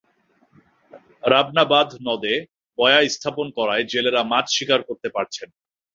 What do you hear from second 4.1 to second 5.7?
মাছ শিকার করতে পারছেন না।